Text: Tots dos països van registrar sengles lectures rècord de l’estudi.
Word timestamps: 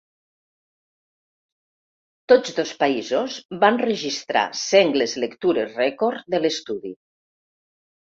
Tots 2.33 2.55
dos 2.59 2.71
països 2.83 3.35
van 3.63 3.77
registrar 3.81 4.43
sengles 4.61 5.13
lectures 5.25 5.77
rècord 5.83 6.25
de 6.37 6.41
l’estudi. 6.47 6.95